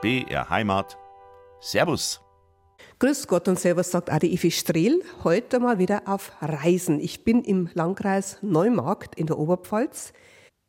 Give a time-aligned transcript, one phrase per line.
[0.00, 0.96] BR Heimat.
[1.60, 2.20] Servus.
[3.00, 5.02] Grüß Gott und Servus, sagt Adi Ifi Strehl.
[5.24, 7.00] Heute mal wieder auf Reisen.
[7.00, 10.12] Ich bin im Landkreis Neumarkt in der Oberpfalz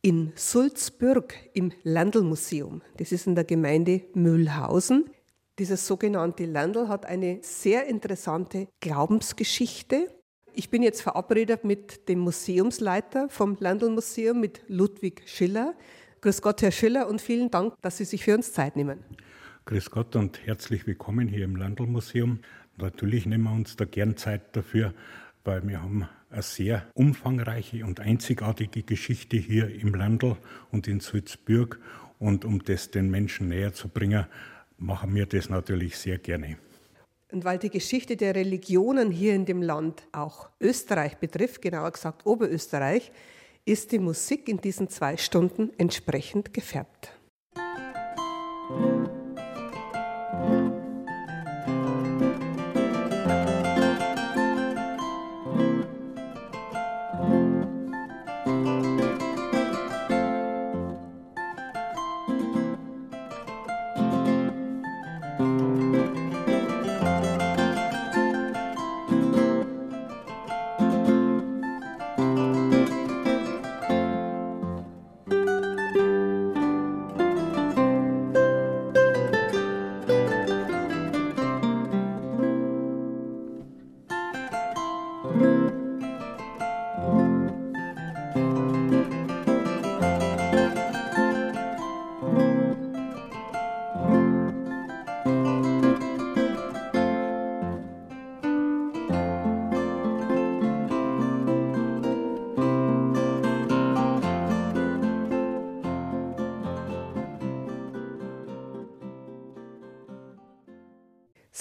[0.02, 2.82] in Sulzbürg im Landl-Museum.
[2.98, 5.12] Das ist in der Gemeinde Mühlhausen.
[5.60, 10.08] Dieses sogenannte Landl hat eine sehr interessante Glaubensgeschichte.
[10.56, 15.76] Ich bin jetzt verabredet mit dem Museumsleiter vom Landl-Museum, mit Ludwig Schiller.
[16.22, 19.00] Grüß Gott, Herr Schiller, und vielen Dank, dass Sie sich für uns Zeit nehmen.
[19.64, 22.40] Grüß Gott und herzlich willkommen hier im Landl-Museum.
[22.78, 24.94] Natürlich nehmen wir uns da gern Zeit dafür,
[25.46, 30.36] weil wir haben eine sehr umfangreiche und einzigartige Geschichte hier im Landl
[30.72, 31.80] und in Sulzbürg.
[32.20, 34.26] Und um das den Menschen näher zu bringen,
[34.78, 36.58] machen wir das natürlich sehr gerne.
[37.32, 42.26] Und weil die Geschichte der Religionen hier in dem Land auch Österreich betrifft, genauer gesagt
[42.26, 43.10] Oberösterreich,
[43.70, 47.19] ist die Musik in diesen zwei Stunden entsprechend gefärbt.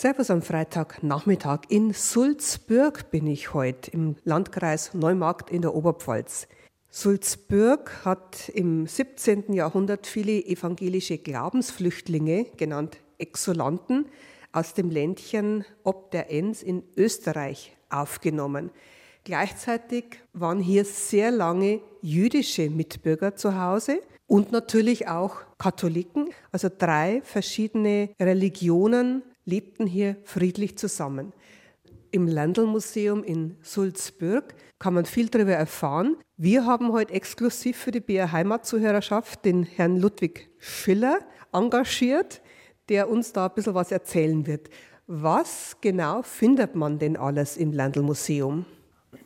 [0.01, 1.63] Servus am Freitagnachmittag.
[1.71, 6.47] In Sulzbürg bin ich heute im Landkreis Neumarkt in der Oberpfalz.
[6.89, 9.53] Sulzbürg hat im 17.
[9.55, 14.07] Jahrhundert viele evangelische Glaubensflüchtlinge, genannt Exulanten,
[14.53, 18.71] aus dem Ländchen ob der Enns in Österreich aufgenommen.
[19.25, 23.99] Gleichzeitig waren hier sehr lange jüdische Mitbürger zu Hause
[24.29, 31.33] und natürlich auch Katholiken, also drei verschiedene Religionen lebten hier friedlich zusammen.
[32.11, 36.17] Im Landl-Museum in Sulzbürg kann man viel darüber erfahren.
[36.37, 41.21] Wir haben heute exklusiv für die BR Heimatzuhörerschaft den Herrn Ludwig Schiller
[41.53, 42.41] engagiert,
[42.89, 44.69] der uns da ein bisschen was erzählen wird.
[45.07, 48.67] Was genau findet man denn alles im Landl-Museum?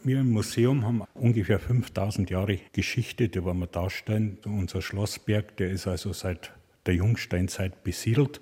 [0.05, 4.39] Wir im Museum haben ungefähr 5000 Jahre Geschichte, die wollen wir darstellen.
[4.45, 6.53] Unser Schlossberg, der ist also seit
[6.87, 8.41] der Jungsteinzeit besiedelt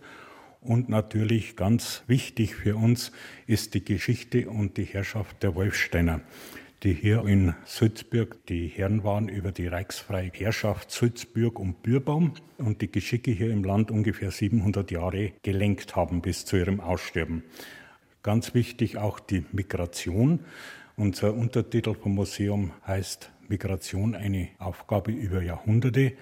[0.60, 3.12] und natürlich ganz wichtig für uns
[3.46, 6.20] ist die Geschichte und die Herrschaft der Wolfsteiner,
[6.82, 12.82] die hier in Sulzburg die Herren waren über die reichsfreie Herrschaft Sulzburg und Bürbaum und
[12.82, 17.42] die Geschicke hier im Land ungefähr 700 Jahre gelenkt haben bis zu ihrem Aussterben.
[18.22, 20.40] Ganz wichtig auch die Migration.
[20.96, 26.12] Unser Untertitel vom Museum heißt Migration eine Aufgabe über Jahrhunderte.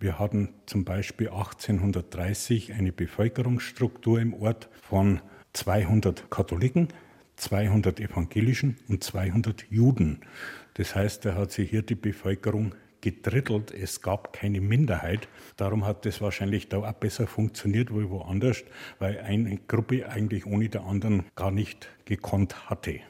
[0.00, 5.20] Wir hatten zum Beispiel 1830 eine Bevölkerungsstruktur im Ort von
[5.54, 6.88] 200 Katholiken,
[7.34, 10.20] 200 Evangelischen und 200 Juden.
[10.74, 13.72] Das heißt, er hat sich hier die Bevölkerung gedrittelt.
[13.72, 15.28] Es gab keine Minderheit.
[15.56, 18.62] Darum hat das wahrscheinlich da auch besser funktioniert wie woanders,
[19.00, 23.00] weil eine Gruppe eigentlich ohne der anderen gar nicht gekonnt hatte.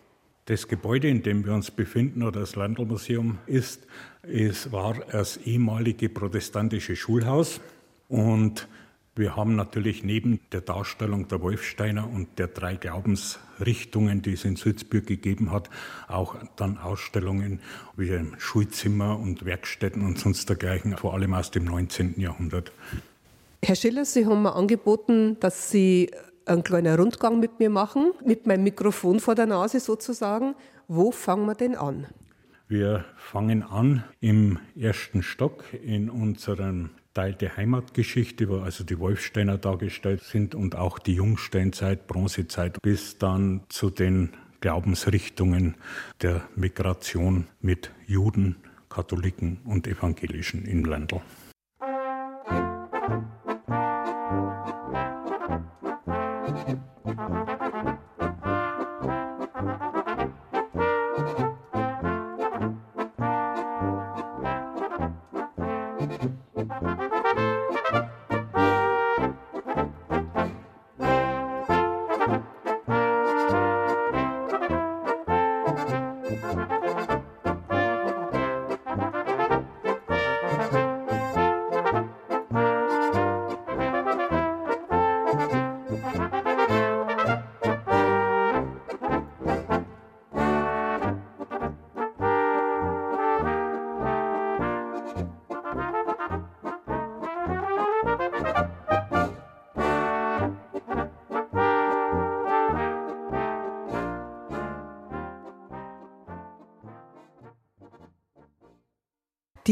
[0.48, 3.86] Das Gebäude, in dem wir uns befinden, oder das Landlmuseum ist,
[4.22, 7.60] es war das ehemalige protestantische Schulhaus.
[8.08, 8.66] Und
[9.14, 14.56] wir haben natürlich neben der Darstellung der Wolfsteiner und der drei Glaubensrichtungen, die es in
[14.56, 15.68] Sulzburg gegeben hat,
[16.06, 17.60] auch dann Ausstellungen
[17.98, 22.18] wie Schulzimmer und Werkstätten und sonst dergleichen, vor allem aus dem 19.
[22.18, 22.72] Jahrhundert.
[23.62, 26.10] Herr Schiller, Sie haben mir angeboten, dass Sie
[26.48, 30.54] einen kleinen Rundgang mit mir machen, mit meinem Mikrofon vor der Nase sozusagen.
[30.88, 32.06] Wo fangen wir denn an?
[32.68, 39.58] Wir fangen an im ersten Stock in unserem Teil der Heimatgeschichte, wo also die Wolfsteiner
[39.58, 44.30] dargestellt sind und auch die Jungsteinzeit, Bronzezeit, bis dann zu den
[44.60, 45.76] Glaubensrichtungen
[46.20, 48.56] der Migration mit Juden,
[48.88, 51.20] Katholiken und Evangelischen im Ländl.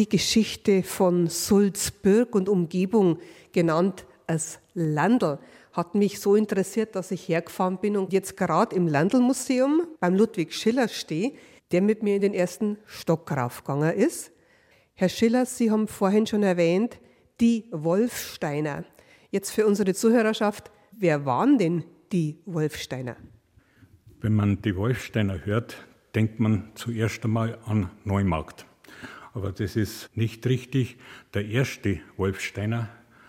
[0.06, 3.18] Die Geschichte von Sulzbürg und Umgebung,
[3.52, 5.38] genannt als Landl,
[5.72, 10.54] hat mich so interessiert, dass ich hergefahren bin und jetzt gerade im Landl-Museum beim Ludwig
[10.54, 11.32] Schiller stehe,
[11.72, 14.32] der mit mir in den ersten Stock raufgegangen ist.
[14.94, 16.98] Herr Schiller, Sie haben vorhin schon erwähnt,
[17.40, 18.84] die Wolfsteiner.
[19.30, 23.16] Jetzt für unsere Zuhörerschaft, wer waren denn die Wolfsteiner?
[24.20, 25.76] Wenn man die Wolfsteiner hört,
[26.14, 28.64] denkt man zuerst einmal an Neumarkt.
[29.36, 30.96] Aber das ist nicht richtig.
[31.34, 32.88] Der erste Wolfsteiner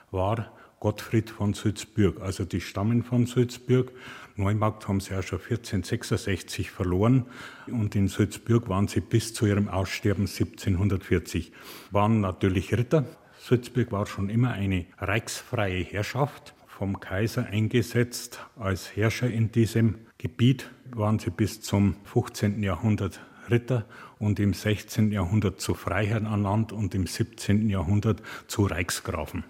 [0.10, 2.22] war Gottfried von Sulzbürg.
[2.22, 3.92] Also die stammen von Sulzbürg.
[4.38, 7.26] Neumarkt haben sie ja schon 1466 verloren
[7.66, 11.52] und in Sulzbürg waren sie bis zu ihrem Aussterben 1740.
[11.92, 13.04] Waren natürlich Ritter.
[13.42, 20.72] Sulzbürg war schon immer eine reichsfreie Herrschaft, vom Kaiser eingesetzt als Herrscher in diesem Gebiet.
[20.92, 22.64] Waren sie bis zum 15.
[22.64, 23.86] Jahrhundert Ritter
[24.20, 25.12] und im 16.
[25.12, 27.70] Jahrhundert zu Freiherren ernannt und im 17.
[27.70, 29.44] Jahrhundert zu Reichsgrafen.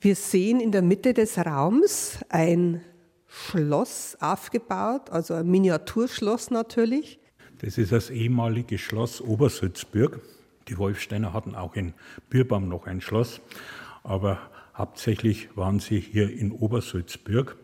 [0.00, 2.82] Wir sehen in der Mitte des Raums ein
[3.26, 7.18] Schloss aufgebaut, also ein Miniaturschloss natürlich.
[7.58, 10.20] Das ist das ehemalige Schloss Obersulzbürg.
[10.68, 11.94] Die Wolfsteiner hatten auch in
[12.28, 13.40] Bürbaum noch ein Schloss,
[14.02, 14.38] aber
[14.76, 17.56] hauptsächlich waren sie hier in Obersulzbürg.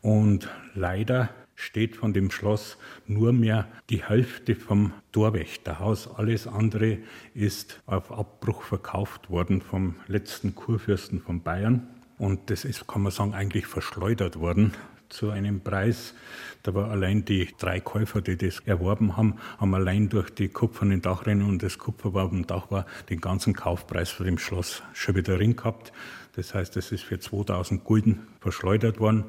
[0.00, 2.78] Und leider steht von dem Schloss
[3.08, 6.08] nur mehr die Hälfte vom Torwächterhaus.
[6.08, 6.98] Alles andere
[7.34, 11.88] ist auf Abbruch verkauft worden vom letzten Kurfürsten von Bayern.
[12.16, 14.72] Und das ist, kann man sagen, eigentlich verschleudert worden
[15.08, 16.14] zu einem Preis.
[16.62, 21.02] Da war allein die drei Käufer, die das erworben haben, haben allein durch die kupfernen
[21.02, 25.16] Dachrennen und das Kupfer war am Dach war, den ganzen Kaufpreis von dem Schloss schon
[25.16, 25.92] wieder drin gehabt.
[26.36, 29.24] Das heißt, es ist für 2000 Gulden verschleudert worden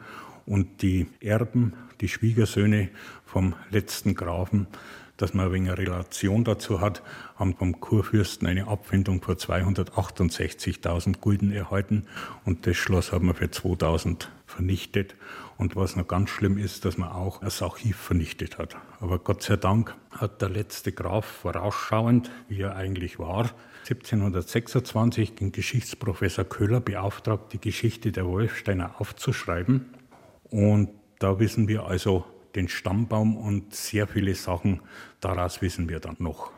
[0.50, 2.90] und die Erben, die Schwiegersöhne
[3.24, 4.68] vom letzten Grafen,
[5.16, 7.04] dass man wegen einer Relation dazu hat,
[7.36, 12.08] haben vom Kurfürsten eine Abfindung für 268.000 Gulden erhalten
[12.46, 15.16] und das Schloss haben wir für 2000 vernichtet.
[15.58, 18.78] Und was noch ganz schlimm ist, dass man auch das Archiv vernichtet hat.
[19.02, 23.52] Aber Gott sei Dank hat der letzte Graf vorausschauend, wie er eigentlich war,
[23.90, 29.99] 1726 den Geschichtsprofessor Köhler beauftragt, die Geschichte der Wolfsteiner aufzuschreiben.
[30.52, 32.26] Und da wissen wir also
[32.56, 34.82] den Stammbaum und sehr viele Sachen
[35.20, 36.52] daraus wissen wir dann noch.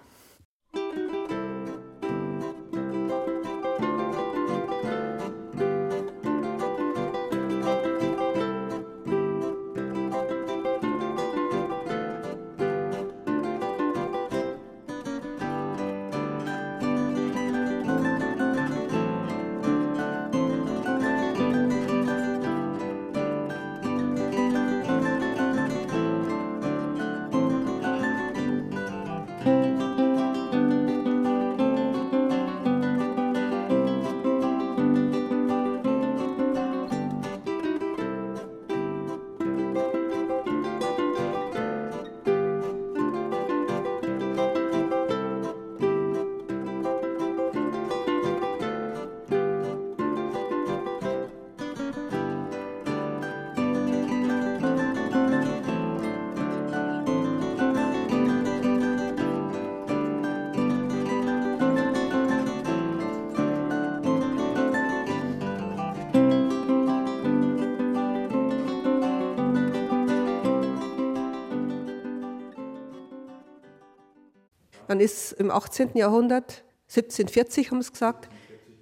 [74.91, 75.91] Dann ist im 18.
[75.95, 78.27] Jahrhundert, 1740 haben sie gesagt,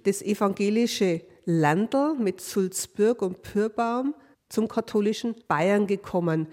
[0.02, 4.16] das evangelische Landl mit Sulzbürg und Pürbaum
[4.48, 6.48] zum katholischen Bayern gekommen,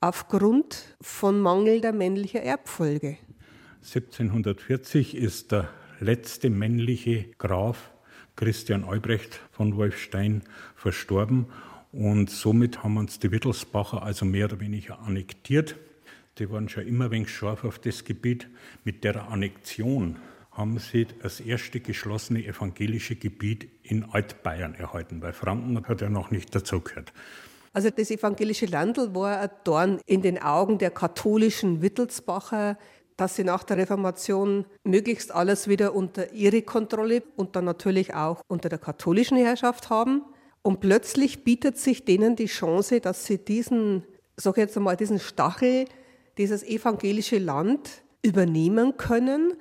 [0.00, 3.18] aufgrund von mangelnder männlicher Erbfolge.
[3.82, 7.90] 1740 ist der letzte männliche Graf
[8.36, 10.44] Christian Albrecht von Wolfstein
[10.76, 11.46] verstorben
[11.90, 15.74] und somit haben uns die Wittelsbacher also mehr oder weniger annektiert.
[16.38, 18.48] Die waren schon immer ein wenig scharf auf das Gebiet.
[18.82, 20.16] Mit der Annexion
[20.50, 26.30] haben sie das erste geschlossene evangelische Gebiet in Altbayern erhalten, weil Franken hat ja noch
[26.30, 27.12] nicht dazugehört.
[27.72, 32.78] Also das evangelische Landl war ein Dorn in den Augen der katholischen Wittelsbacher,
[33.16, 38.42] dass sie nach der Reformation möglichst alles wieder unter ihre Kontrolle und dann natürlich auch
[38.48, 40.22] unter der katholischen Herrschaft haben.
[40.62, 44.04] Und plötzlich bietet sich denen die Chance, dass sie diesen,
[44.36, 45.86] sag jetzt einmal, diesen Stachel
[46.38, 49.54] dieses evangelische Land übernehmen können.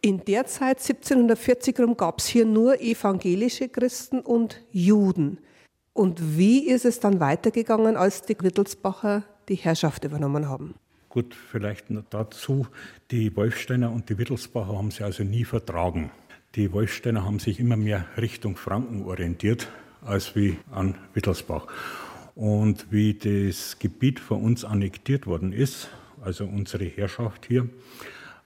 [0.00, 5.38] In der Zeit 1740 gab es hier nur evangelische Christen und Juden.
[5.92, 10.74] Und wie ist es dann weitergegangen, als die Wittelsbacher die Herrschaft übernommen haben?
[11.08, 12.66] Gut, vielleicht dazu,
[13.10, 16.10] die Wolfsteiner und die Wittelsbacher haben sich also nie vertragen.
[16.54, 19.68] Die Wolfsteiner haben sich immer mehr Richtung Franken orientiert
[20.00, 21.66] als wie an Wittelsbach.
[22.34, 25.88] Und wie das Gebiet von uns annektiert worden ist,
[26.22, 27.68] also unsere Herrschaft hier,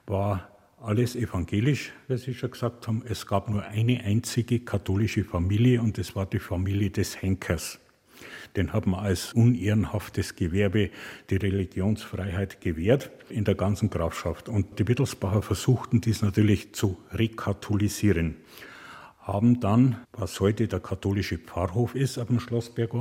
[0.07, 3.03] war alles evangelisch, wie Sie schon gesagt haben.
[3.09, 7.79] Es gab nur eine einzige katholische Familie und das war die Familie des Henkers.
[8.57, 10.91] Den hat man als unehrenhaftes Gewerbe
[11.29, 14.49] die Religionsfreiheit gewährt in der ganzen Grafschaft.
[14.49, 18.37] Und die Wittelsbacher versuchten dies natürlich zu rekatholisieren.
[19.21, 22.95] Haben dann, was heute der katholische Pfarrhof ist auf dem Schlossberg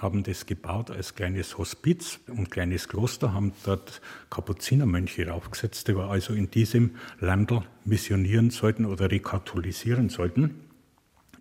[0.00, 6.32] haben das gebaut als kleines Hospiz und kleines Kloster, haben dort Kapuzinermönche raufgesetzt, die also
[6.32, 10.64] in diesem Landl missionieren sollten oder rekatholisieren sollten.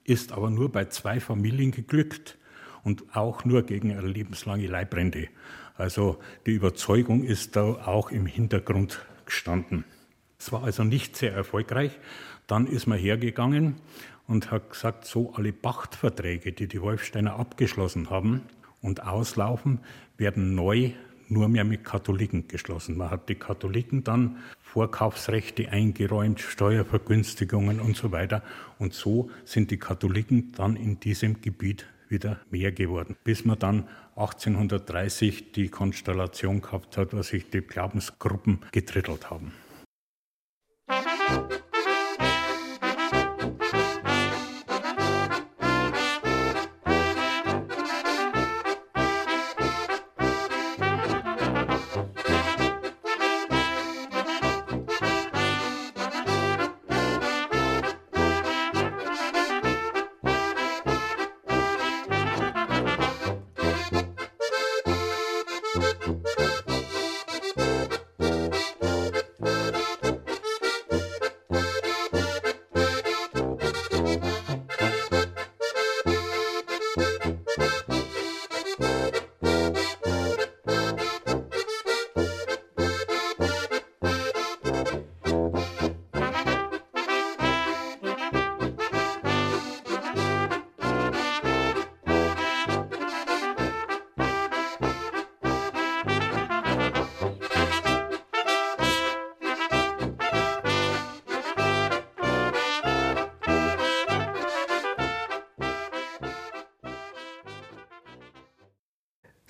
[0.04, 2.38] Ist aber nur bei zwei Familien geglückt
[2.84, 5.30] und auch nur gegen eine lebenslange Leibrente.
[5.76, 9.86] Also die Überzeugung ist da auch im Hintergrund gestanden.
[10.38, 11.98] Es war also nicht sehr erfolgreich.
[12.48, 13.76] Dann ist man hergegangen
[14.30, 18.44] und hat gesagt, so alle Pachtverträge, die die Wolfsteiner abgeschlossen haben
[18.80, 19.80] und auslaufen,
[20.18, 20.92] werden neu
[21.30, 22.96] nur mehr mit Katholiken geschlossen.
[22.96, 28.44] Man hat die Katholiken dann Vorkaufsrechte eingeräumt, Steuervergünstigungen und so weiter.
[28.78, 33.88] Und so sind die Katholiken dann in diesem Gebiet wieder mehr geworden, bis man dann
[34.16, 39.54] 1830 die Konstellation gehabt hat, dass sich die Glaubensgruppen gedrittelt haben.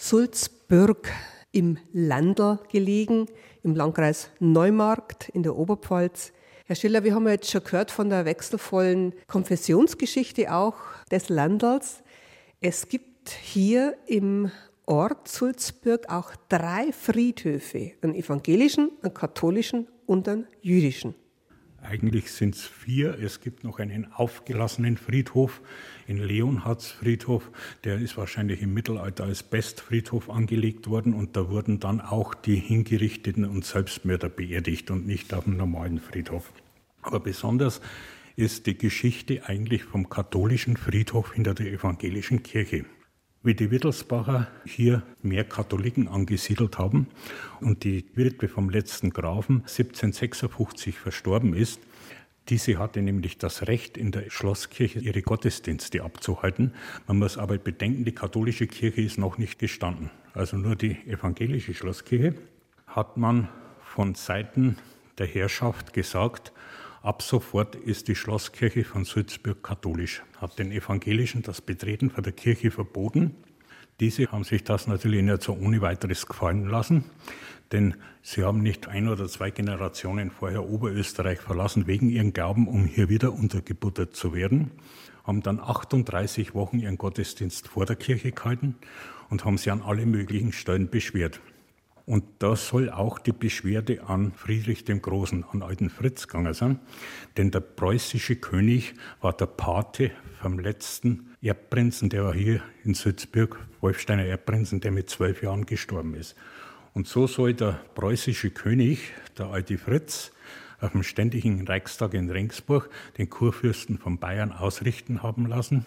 [0.02, 1.12] Sulzbürg
[1.52, 3.26] im Landl gelegen,
[3.64, 6.32] im Landkreis Neumarkt in der Oberpfalz.
[6.66, 10.76] Herr Schiller, wir haben jetzt schon gehört von der wechselvollen Konfessionsgeschichte auch
[11.12, 12.02] des Landals.
[12.62, 14.50] Es gibt hier im
[14.86, 21.14] Ort Sulzbürg auch drei Friedhöfe, einen evangelischen, einen katholischen und einen jüdischen.
[21.82, 23.18] Eigentlich sind es vier.
[23.20, 25.62] Es gibt noch einen aufgelassenen Friedhof
[26.08, 27.50] in Leonhards Friedhof.
[27.84, 32.56] Der ist wahrscheinlich im Mittelalter als Bestfriedhof angelegt worden und da wurden dann auch die
[32.56, 36.52] Hingerichteten und Selbstmörder beerdigt und nicht auf dem normalen Friedhof.
[37.02, 37.82] Aber besonders
[38.36, 42.86] ist die Geschichte eigentlich vom katholischen Friedhof hinter der evangelischen Kirche
[43.42, 47.08] wie die Wittelsbacher hier mehr Katholiken angesiedelt haben
[47.62, 51.80] und die Witwe vom letzten Grafen 1756 verstorben ist,
[52.50, 56.74] diese hatte nämlich das Recht, in der Schlosskirche ihre Gottesdienste abzuhalten.
[57.08, 60.10] Man muss aber bedenken, die katholische Kirche ist noch nicht gestanden.
[60.34, 62.34] Also nur die evangelische Schlosskirche
[62.88, 63.50] hat man
[63.82, 64.78] von Seiten
[65.20, 66.52] der Herrschaft gesagt,
[67.02, 72.34] Ab sofort ist die Schlosskirche von Sulzburg katholisch, hat den Evangelischen das Betreten von der
[72.34, 73.36] Kirche verboten.
[74.02, 77.06] Diese haben sich das natürlich nicht so ohne weiteres gefallen lassen,
[77.72, 82.84] denn sie haben nicht ein oder zwei Generationen vorher Oberösterreich verlassen wegen ihren Glauben, um
[82.84, 84.72] hier wieder untergebuttert zu werden,
[85.24, 88.76] haben dann 38 Wochen ihren Gottesdienst vor der Kirche gehalten
[89.30, 91.40] und haben sie an alle möglichen Stellen beschwert.
[92.10, 96.80] Und da soll auch die Beschwerde an Friedrich dem Großen, an alten Fritz gegangen sein.
[97.38, 100.10] Denn der preußische König war der Pate
[100.42, 106.16] vom letzten Erbprinzen, der war hier in Sützburg, Wolfsteiner Erbprinzen, der mit zwölf Jahren gestorben
[106.16, 106.36] ist.
[106.96, 110.32] Und so soll der preußische König, der alte Fritz,
[110.82, 115.86] auf dem ständigen Reichstag in Regensburg den Kurfürsten von Bayern ausrichten haben lassen.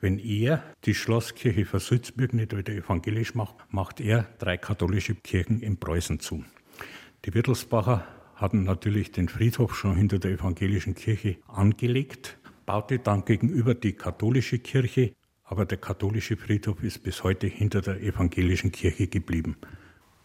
[0.00, 5.60] Wenn er die Schlosskirche von Sulzburg nicht wieder evangelisch macht, macht er drei katholische Kirchen
[5.60, 6.44] in Preußen zu.
[7.24, 13.74] Die Wittelsbacher hatten natürlich den Friedhof schon hinter der evangelischen Kirche angelegt, baute dann gegenüber
[13.74, 15.12] die katholische Kirche,
[15.44, 19.56] aber der katholische Friedhof ist bis heute hinter der evangelischen Kirche geblieben.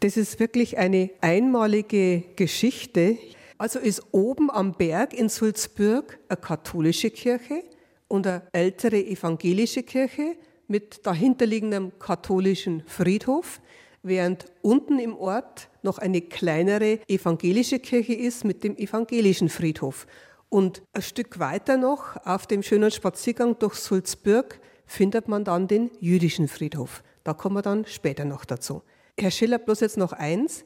[0.02, 3.18] Das ist wirklich eine einmalige Geschichte.
[3.62, 7.64] Also ist oben am Berg in Sulzbürg eine katholische Kirche
[8.08, 10.36] und eine ältere evangelische Kirche
[10.68, 13.62] mit dahinterliegendem katholischen Friedhof,
[14.02, 20.08] während unten im Ort noch eine kleinere evangelische Kirche ist mit dem evangelischen Friedhof.
[20.50, 25.92] Und ein Stück weiter noch auf dem schönen Spaziergang durch Sulzbürg findet man dann den
[26.00, 27.04] jüdischen Friedhof.
[27.24, 28.82] Da kommen wir dann später noch dazu.
[29.20, 30.66] Herr Schiller, bloß jetzt noch eins.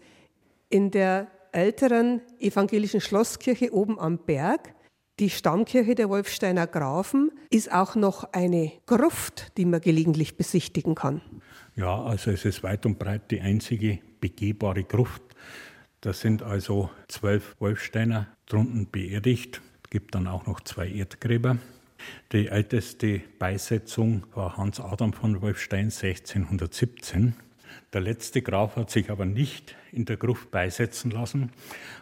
[0.69, 4.75] In der älteren evangelischen Schlosskirche oben am Berg,
[5.19, 11.21] die Stammkirche der Wolfsteiner Grafen, ist auch noch eine Gruft, die man gelegentlich besichtigen kann.
[11.75, 15.23] Ja, also es ist weit und breit die einzige begehbare Gruft.
[16.01, 19.61] Da sind also zwölf Wolfsteiner drunten beerdigt.
[19.83, 21.57] Es gibt dann auch noch zwei Erdgräber.
[22.31, 27.35] Die älteste Beisetzung war Hans Adam von Wolfstein 1617.
[27.93, 31.51] Der letzte Graf hat sich aber nicht in der Gruft beisetzen lassen,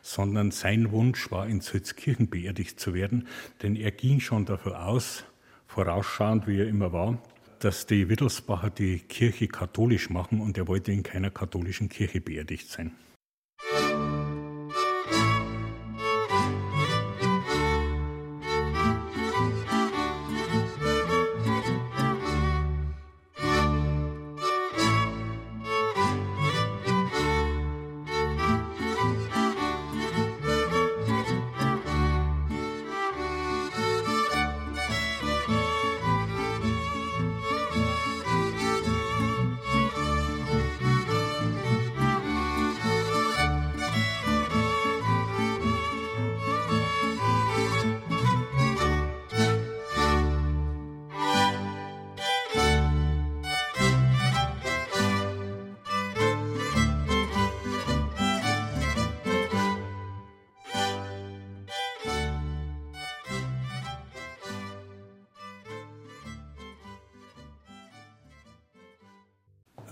[0.02, 3.28] sondern sein Wunsch war, in Sulzkirchen beerdigt zu werden,
[3.62, 5.24] denn er ging schon davon aus,
[5.68, 7.22] vorausschauend wie er immer war,
[7.60, 12.70] dass die Wittelsbacher die Kirche katholisch machen und er wollte in keiner katholischen Kirche beerdigt
[12.70, 12.92] sein.
[13.62, 14.13] Äh,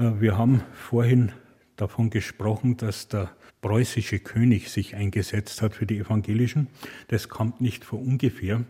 [0.02, 1.32] wir haben vorhin
[1.76, 3.30] davon gesprochen, dass der
[3.62, 6.68] preußische König sich eingesetzt hat für die Evangelischen.
[7.10, 8.64] Das kommt nicht von ungefähr,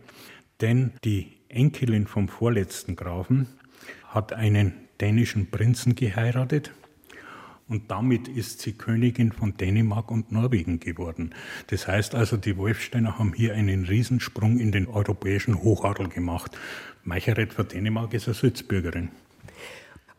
[0.60, 3.46] denn die Enkelin vom vorletzten Grafen
[4.08, 6.72] hat einen dänischen Prinzen geheiratet
[7.66, 11.34] und damit ist sie Königin von Dänemark und Norwegen geworden.
[11.68, 16.58] Das heißt also, die Wolfsteiner haben hier einen Riesensprung in den europäischen Hochadel gemacht.
[17.04, 19.08] Meicheret von Dänemark ist eine Sützbürgerin.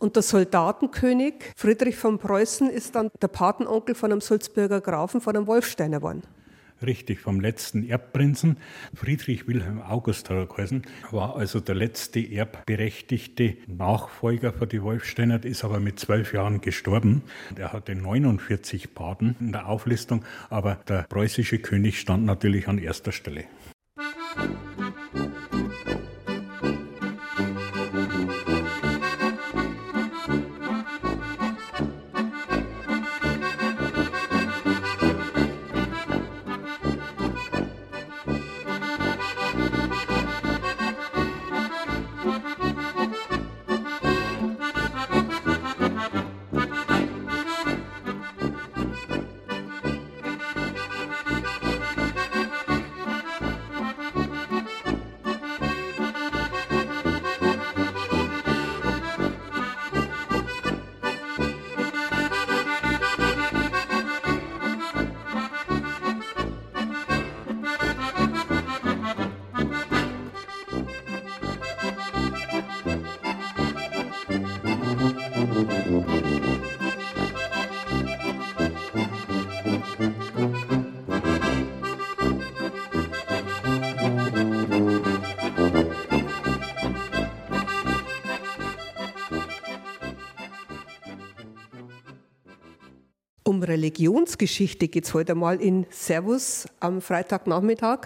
[0.04, 5.34] Und der Soldatenkönig Friedrich von Preußen ist dann der Patenonkel von einem Sulzbürger Grafen, von
[5.34, 6.24] einem Wolfsteiner geworden.
[6.86, 8.58] Richtig, vom letzten Erbprinzen.
[8.94, 16.02] Friedrich Wilhelm August war also der letzte erbberechtigte Nachfolger für die Wolfsteiner, ist aber mit
[16.02, 17.24] zwölf Jahren gestorben.
[17.56, 23.14] Er hatte 49 Paten in der Auflistung, aber der preußische König stand natürlich an erster
[23.14, 23.46] Stelle.
[93.74, 98.06] Religionsgeschichte geht es heute mal in Servus am Freitagnachmittag.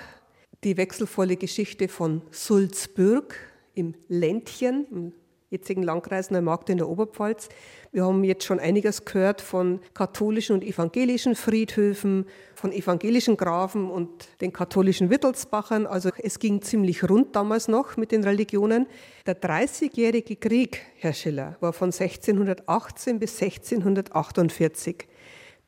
[0.63, 3.35] Die wechselvolle Geschichte von Sulzbürg
[3.73, 5.13] im Ländchen, im
[5.49, 7.49] jetzigen Landkreis Neumarkt in der Oberpfalz.
[7.91, 14.09] Wir haben jetzt schon einiges gehört von katholischen und evangelischen Friedhöfen, von evangelischen Grafen und
[14.39, 15.85] den katholischen Wittelsbachern.
[15.85, 18.87] Also es ging ziemlich rund damals noch mit den Religionen.
[19.25, 25.07] Der Dreißigjährige Krieg, Herr Schiller, war von 1618 bis 1648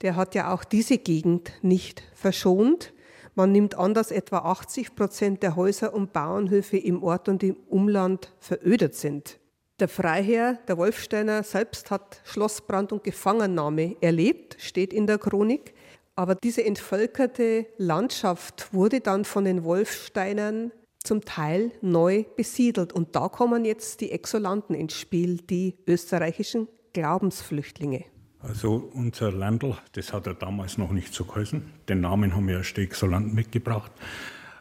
[0.01, 2.93] der hat ja auch diese Gegend nicht verschont.
[3.35, 7.57] Man nimmt an, dass etwa 80 Prozent der Häuser und Bauernhöfe im Ort und im
[7.67, 9.39] Umland verödet sind.
[9.79, 15.73] Der Freiherr, der Wolfsteiner selbst hat Schlossbrand und Gefangennahme erlebt, steht in der Chronik.
[16.15, 22.91] Aber diese entvölkerte Landschaft wurde dann von den Wolfsteinern zum Teil neu besiedelt.
[22.91, 28.03] Und da kommen jetzt die Exolanten ins Spiel, die österreichischen Glaubensflüchtlinge.
[28.41, 32.57] Also unser Landl, das hat er damals noch nicht so geheißen, den Namen haben wir
[32.57, 33.91] erst Exolanten mitgebracht,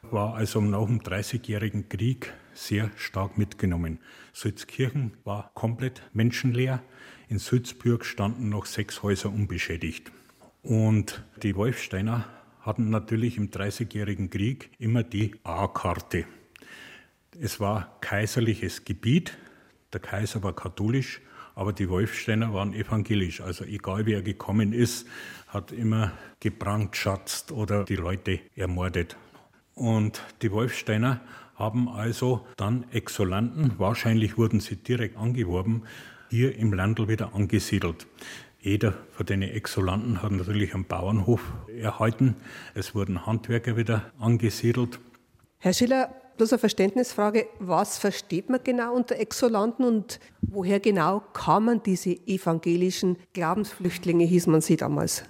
[0.02, 4.00] war also nach dem Dreißigjährigen Krieg sehr stark mitgenommen.
[4.32, 6.82] Sulzkirchen war komplett menschenleer.
[7.28, 10.10] In Sulzburg standen noch sechs Häuser unbeschädigt.
[10.62, 12.24] Und die Wolfsteiner
[12.60, 16.24] hatten natürlich im Dreißigjährigen Krieg immer die A-Karte.
[17.40, 19.38] Es war kaiserliches Gebiet,
[19.92, 21.20] der Kaiser war katholisch,
[21.58, 23.40] aber die Wolfsteiner waren evangelisch.
[23.40, 25.08] Also egal wer gekommen ist,
[25.48, 29.16] hat immer gebrandschatzt oder die Leute ermordet.
[29.74, 31.20] Und die Wolfsteiner
[31.56, 35.82] haben also dann Exolanten, wahrscheinlich wurden sie direkt angeworben,
[36.30, 38.06] hier im Landl wieder angesiedelt.
[38.60, 41.42] Jeder von den Exolanten hat natürlich einen Bauernhof
[41.76, 42.36] erhalten.
[42.74, 45.00] Es wurden Handwerker wieder angesiedelt.
[45.58, 47.46] Herr Schiller, bloß eine Verständnisfrage.
[47.59, 54.62] Was versteht man genau unter Exolanten und woher genau kamen diese evangelischen Glaubensflüchtlinge, hieß man
[54.62, 55.24] sie damals?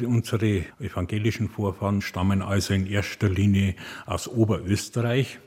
[0.00, 3.74] Unsere evangelischen Vorfahren stammen also in erster Linie
[4.06, 5.40] aus Oberösterreich,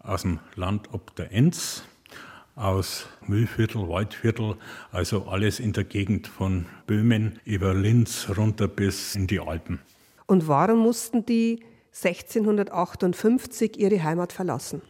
[0.00, 1.84] aus dem Land ob der Enz,
[2.56, 4.56] aus Mühlviertel, Waldviertel,
[4.90, 9.78] also alles in der Gegend von Böhmen über Linz runter bis in die Alpen.
[10.26, 11.60] Und warum mussten die
[11.92, 14.82] 1658 ihre Heimat verlassen?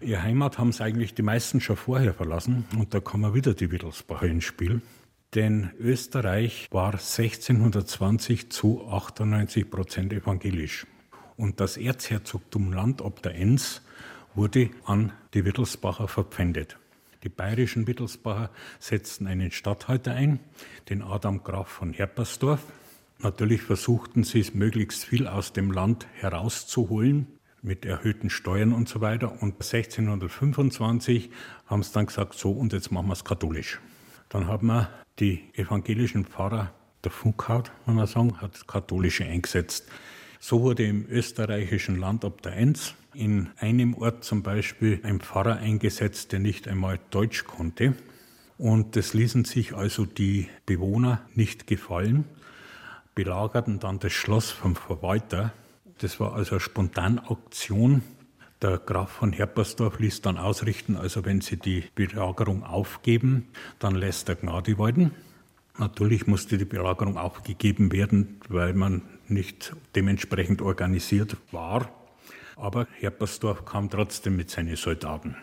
[0.00, 3.70] Ihre Heimat haben es eigentlich die meisten schon vorher verlassen und da kommen wieder die
[3.70, 4.80] Wittelsbacher ins Spiel.
[5.34, 10.86] Denn Österreich war 1620 zu 98 Prozent evangelisch.
[11.36, 13.82] Und das Erzherzogtum Land ob der Enns
[14.34, 16.78] wurde an die Wittelsbacher verpfändet.
[17.24, 20.40] Die bayerischen Wittelsbacher setzten einen Statthalter ein,
[20.88, 22.62] den Adam Graf von Herpersdorf.
[23.20, 27.26] Natürlich versuchten sie es möglichst viel aus dem Land herauszuholen
[27.62, 29.42] mit erhöhten Steuern und so weiter.
[29.42, 31.30] Und 1625
[31.66, 33.80] haben sie dann gesagt, so und jetzt machen wir es katholisch.
[34.28, 39.88] Dann haben wir die evangelischen Pfarrer, der Funkhaut, kann man sagen, hat katholische eingesetzt.
[40.38, 45.56] So wurde im österreichischen Land ab der Enz in einem Ort zum Beispiel ein Pfarrer
[45.56, 47.94] eingesetzt, der nicht einmal Deutsch konnte.
[48.58, 52.24] Und das ließen sich also die Bewohner nicht gefallen,
[53.18, 55.52] belagerten dann das Schloss vom Verwalter.
[55.98, 58.02] Das war also eine Spontanaktion.
[58.62, 63.48] Der Graf von Herpersdorf ließ dann ausrichten, also wenn sie die Belagerung aufgeben,
[63.80, 65.10] dann lässt er Gnade walten.
[65.78, 71.90] Natürlich musste die Belagerung aufgegeben werden, weil man nicht dementsprechend organisiert war.
[72.54, 75.34] Aber Herpersdorf kam trotzdem mit seinen Soldaten.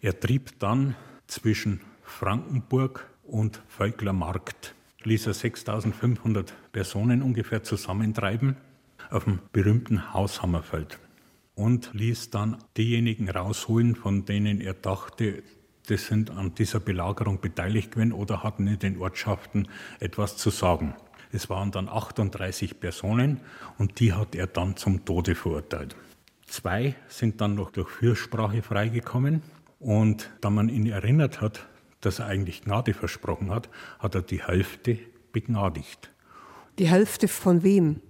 [0.00, 4.74] Er trieb dann zwischen Frankenburg und Völklermarkt,
[5.04, 8.56] ließ er 6500 Personen ungefähr zusammentreiben
[9.10, 10.98] auf dem berühmten Haushammerfeld
[11.54, 15.42] und ließ dann diejenigen rausholen, von denen er dachte,
[15.88, 20.94] das sind an dieser Belagerung beteiligt gewesen oder hatten in den Ortschaften etwas zu sagen.
[21.32, 23.40] Es waren dann 38 Personen
[23.78, 25.96] und die hat er dann zum Tode verurteilt.
[26.46, 29.42] Zwei sind dann noch durch Fürsprache freigekommen
[29.78, 31.68] und da man ihn erinnert hat,
[32.00, 34.98] dass er eigentlich Gnade versprochen hat, hat er die Hälfte
[35.32, 36.10] begnadigt.
[36.78, 38.00] Die Hälfte von wem?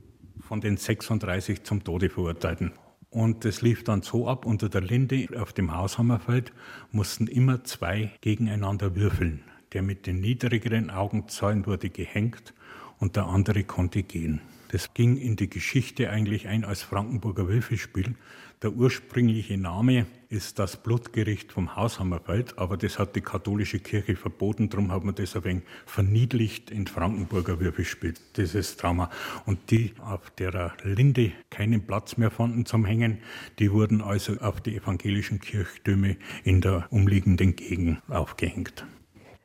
[0.40, 2.72] Von den 36 zum Tode verurteilten.
[3.11, 6.53] Und das lief dann so ab, unter der Linde auf dem Haushammerfeld
[6.92, 9.42] mussten immer zwei gegeneinander würfeln.
[9.72, 12.55] Der mit den niedrigeren Augenzahlen wurde gehängt
[12.98, 14.40] und der andere konnte gehen.
[14.72, 18.14] Das ging in die Geschichte eigentlich ein als Frankenburger Würfelspiel.
[18.62, 24.68] Der ursprüngliche Name ist das Blutgericht vom Haushammerfeld, aber das hat die katholische Kirche verboten,
[24.68, 29.11] darum hat man das ein wenig verniedlicht in Frankenburger Würfelspiel, dieses Trauma.
[29.44, 33.18] Und die, auf der Linde keinen Platz mehr fanden zum Hängen,
[33.59, 38.85] die wurden also auf die evangelischen Kirchtürme in der umliegenden Gegend aufgehängt.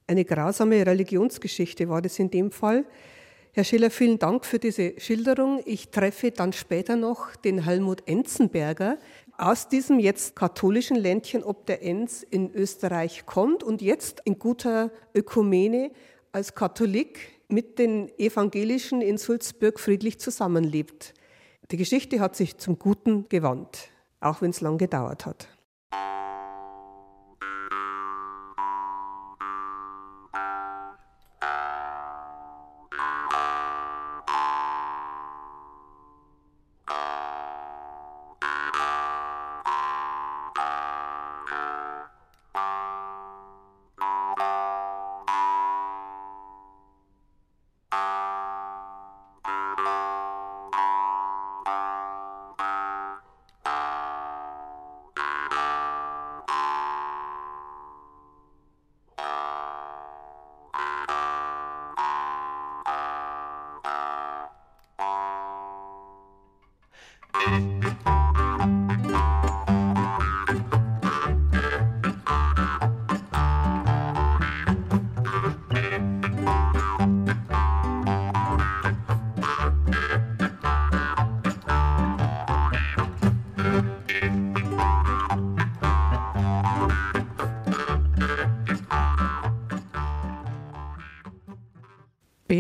[0.05, 2.85] Eine grausame Religionsgeschichte war das in dem Fall.
[3.55, 5.61] Herr Schiller, vielen Dank für diese Schilderung.
[5.63, 8.97] Ich treffe dann später noch den Helmut Enzenberger
[9.37, 14.91] aus diesem jetzt katholischen Ländchen ob der Enz in Österreich kommt und jetzt in guter
[15.13, 15.91] Ökumene
[16.33, 21.13] als Katholik mit den Evangelischen in Sulzburg friedlich zusammenlebt.
[21.71, 23.87] Die Geschichte hat sich zum Guten gewandt,
[24.19, 25.47] auch wenn es lang gedauert hat.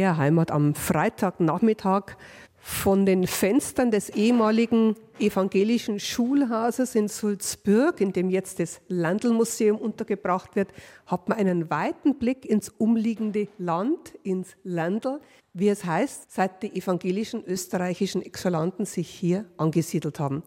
[0.05, 2.15] Bärheimat am Freitagnachmittag
[2.59, 10.55] von den Fenstern des ehemaligen evangelischen Schulhauses in Sulzbürg, in dem jetzt das Landl-Museum untergebracht
[10.55, 10.71] wird,
[11.07, 15.21] hat man einen weiten Blick ins umliegende Land, ins Landl,
[15.53, 20.43] wie es heißt, seit die evangelischen österreichischen Exulanten sich hier angesiedelt haben.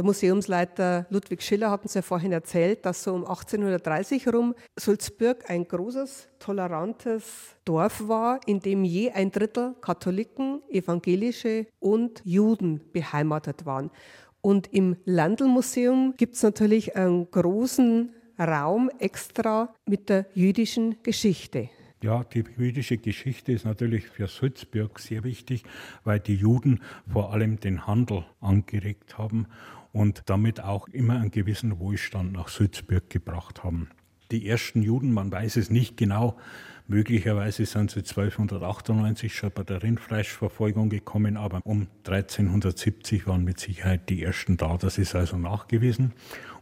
[0.00, 5.50] Der Museumsleiter Ludwig Schiller hat uns ja vorhin erzählt, dass so um 1830 herum Sulzbürg
[5.50, 13.66] ein großes, tolerantes Dorf war, in dem je ein Drittel Katholiken, Evangelische und Juden beheimatet
[13.66, 13.90] waren.
[14.40, 21.68] Und im Landl-Museum gibt es natürlich einen großen Raum extra mit der jüdischen Geschichte.
[22.02, 25.64] Ja, die jüdische Geschichte ist natürlich für Sulzbürg sehr wichtig,
[26.04, 29.46] weil die Juden vor allem den Handel angeregt haben
[29.92, 33.90] und damit auch immer einen gewissen Wohlstand nach Sulzburg gebracht haben.
[34.30, 36.36] Die ersten Juden, man weiß es nicht genau,
[36.86, 44.08] möglicherweise sind sie 1298 schon bei der Rindfleischverfolgung gekommen, aber um 1370 waren mit Sicherheit
[44.08, 46.12] die ersten da, das ist also nachgewiesen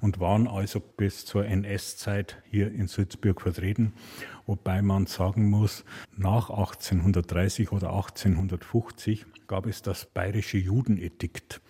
[0.00, 3.92] und waren also bis zur NS-Zeit hier in Sulzburg vertreten,
[4.46, 5.84] wobei man sagen muss,
[6.16, 11.60] nach 1830 oder 1850 gab es das bayerische Judenedikt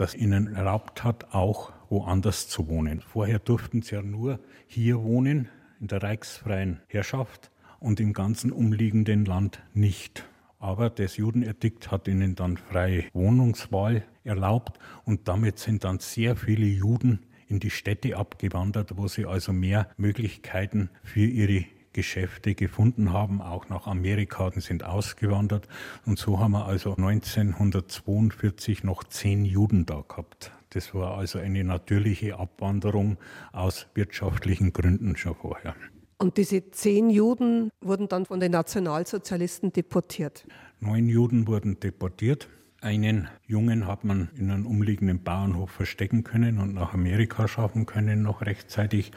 [0.00, 3.02] das ihnen erlaubt hat, auch woanders zu wohnen.
[3.02, 9.24] Vorher durften sie ja nur hier wohnen, in der reichsfreien Herrschaft und im ganzen umliegenden
[9.24, 10.24] Land nicht.
[10.58, 16.66] Aber das Judenedikt hat ihnen dann freie Wohnungswahl erlaubt und damit sind dann sehr viele
[16.66, 23.40] Juden in die Städte abgewandert, wo sie also mehr Möglichkeiten für ihre Geschäfte gefunden haben,
[23.40, 25.68] auch nach Amerika und sind ausgewandert.
[26.06, 30.52] Und so haben wir also 1942 noch zehn Juden da gehabt.
[30.70, 33.18] Das war also eine natürliche Abwanderung
[33.52, 35.74] aus wirtschaftlichen Gründen schon vorher.
[36.18, 40.46] Und diese zehn Juden wurden dann von den Nationalsozialisten deportiert?
[40.78, 42.48] Neun Juden wurden deportiert.
[42.82, 48.22] Einen Jungen hat man in einem umliegenden Bauernhof verstecken können und nach Amerika schaffen können,
[48.22, 49.12] noch rechtzeitig.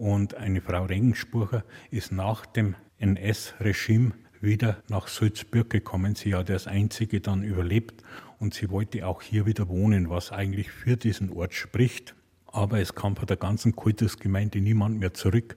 [0.00, 6.14] Und eine Frau Regensburger ist nach dem NS-Regime wieder nach Sulzburg gekommen.
[6.14, 8.02] Sie hat als einzige dann überlebt
[8.38, 12.14] und sie wollte auch hier wieder wohnen, was eigentlich für diesen Ort spricht.
[12.46, 15.56] Aber es kam von der ganzen Kultusgemeinde niemand mehr zurück.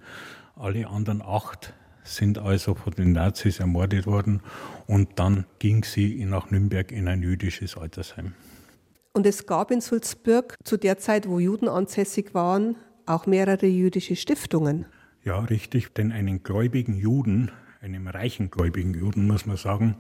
[0.58, 4.42] Alle anderen acht sind also von den Nazis ermordet worden
[4.88, 8.34] und dann ging sie nach Nürnberg in ein jüdisches Altersheim.
[9.14, 14.16] Und es gab in Sulzburg zu der Zeit, wo Juden ansässig waren, auch mehrere jüdische
[14.16, 14.86] Stiftungen.
[15.24, 19.96] Ja, richtig, denn einen gläubigen Juden, einem reichen gläubigen Juden, muss man sagen,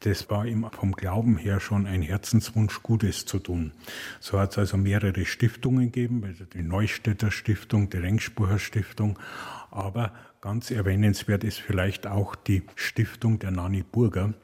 [0.00, 3.72] das war ihm vom Glauben her schon ein Herzenswunsch, Gutes zu tun.
[4.20, 9.18] So hat es also mehrere Stiftungen gegeben, also die Neustädter Stiftung, die Rengspurer Stiftung,
[9.70, 14.34] aber ganz erwähnenswert ist vielleicht auch die Stiftung der Nanny Burger,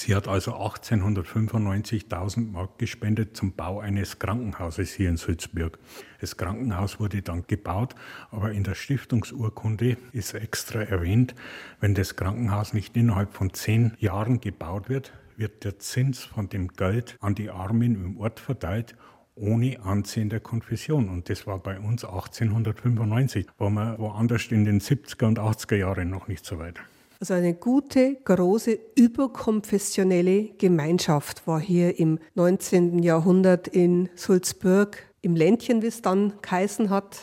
[0.00, 5.76] Sie hat also 1895.000 Mark gespendet zum Bau eines Krankenhauses hier in Sulzburg.
[6.20, 7.96] Das Krankenhaus wurde dann gebaut,
[8.30, 11.34] aber in der Stiftungsurkunde ist extra erwähnt,
[11.80, 16.68] wenn das Krankenhaus nicht innerhalb von zehn Jahren gebaut wird, wird der Zins von dem
[16.68, 18.94] Geld an die Armen im Ort verteilt
[19.34, 21.08] ohne Ansehen der Konfession.
[21.08, 26.08] Und das war bei uns 1895, war man woanders in den 70er und 80er Jahren
[26.08, 26.76] noch nicht so weit.
[27.20, 33.02] Also eine gute, große, überkonfessionelle Gemeinschaft war hier im 19.
[33.02, 37.18] Jahrhundert in Sulzburg, im Ländchen, wie es dann geheißen hat.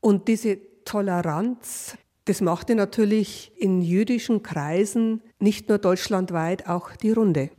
[0.00, 7.50] Und diese Toleranz, das machte natürlich in jüdischen Kreisen nicht nur deutschlandweit auch die Runde.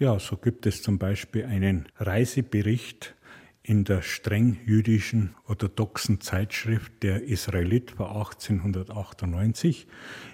[0.00, 3.14] Ja, so gibt es zum Beispiel einen Reisebericht
[3.68, 9.86] in der streng jüdischen orthodoxen Zeitschrift Der Israelit von 1898,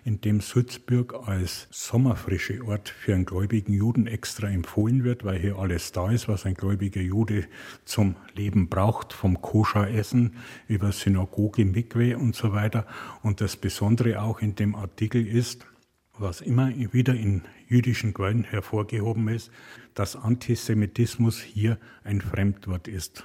[0.05, 5.59] in dem Sulzburg als sommerfrische Ort für einen gläubigen Juden extra empfohlen wird, weil hier
[5.59, 7.47] alles da ist, was ein gläubiger Jude
[7.85, 10.37] zum Leben braucht, vom Koscher-Essen
[10.69, 12.87] über Synagoge, Mikwe und so weiter.
[13.25, 15.67] Und das Besondere auch in dem Artikel ist,
[16.19, 19.51] was immer wieder in jüdischen Quellen hervorgehoben ist,
[19.95, 23.25] dass Antisemitismus hier ein Fremdwort ist.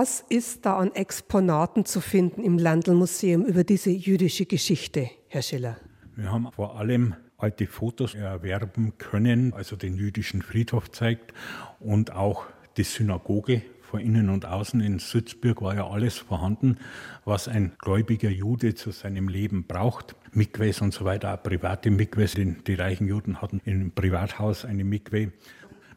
[0.00, 5.76] Was ist da an Exponaten zu finden im Landl-Museum über diese jüdische Geschichte, Herr Schiller?
[6.14, 11.34] Wir haben vor allem alte Fotos erwerben können, also den jüdischen Friedhof zeigt
[11.80, 14.80] und auch die Synagoge von innen und außen.
[14.80, 16.78] In Sützburg war ja alles vorhanden,
[17.24, 20.14] was ein gläubiger Jude zu seinem Leben braucht.
[20.30, 22.34] Mikwees und so weiter, auch private Mikwees.
[22.34, 25.32] Die reichen Juden hatten im Privathaus eine Mikwe.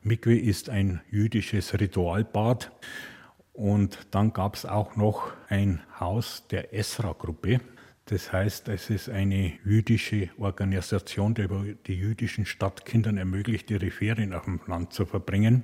[0.02, 2.72] Mikwe ist ein jüdisches Ritualbad.
[3.54, 7.60] Und dann gab es auch noch ein Haus der Esra-Gruppe.
[8.06, 14.46] Das heißt, es ist eine jüdische Organisation, die die jüdischen Stadtkindern ermöglicht, ihre Ferien auf
[14.46, 15.64] dem Land zu verbringen.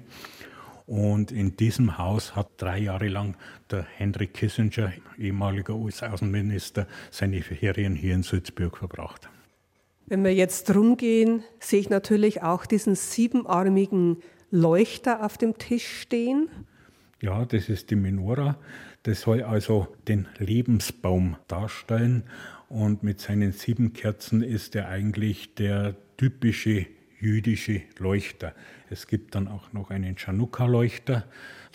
[0.86, 3.36] Und in diesem Haus hat drei Jahre lang
[3.70, 9.30] der Henry Kissinger, ehemaliger US-Außenminister, seine Ferien hier in Salzburg verbracht.
[10.06, 16.50] Wenn wir jetzt rumgehen, sehe ich natürlich auch diesen siebenarmigen Leuchter auf dem Tisch stehen.
[17.20, 18.58] Ja, das ist die Menora.
[19.04, 22.24] Das soll also den Lebensbaum darstellen.
[22.70, 26.86] Und mit seinen sieben Kerzen ist er eigentlich der typische
[27.20, 28.54] jüdische Leuchter.
[28.90, 31.26] Es gibt dann auch noch einen Chanukka-Leuchter,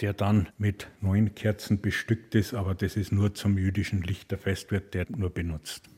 [0.00, 4.94] der dann mit neun Kerzen bestückt ist, aber das ist nur zum jüdischen Lichterfest, wird
[4.94, 5.88] der nur benutzt.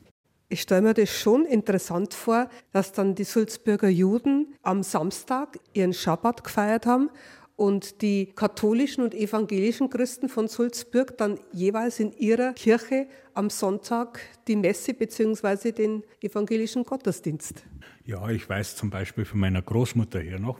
[0.49, 5.93] Ich stelle mir das schon interessant vor, dass dann die Sulzburger Juden am Samstag ihren
[5.93, 7.09] Schabbat gefeiert haben
[7.55, 14.19] und die katholischen und evangelischen Christen von Sulzburg dann jeweils in ihrer Kirche am Sonntag
[14.47, 15.71] die Messe bzw.
[15.71, 17.63] den evangelischen Gottesdienst.
[18.05, 20.59] Ja, ich weiß zum Beispiel von meiner Großmutter hier noch,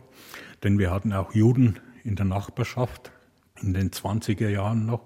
[0.64, 3.12] denn wir hatten auch Juden in der Nachbarschaft
[3.62, 5.02] in den 20er Jahren noch.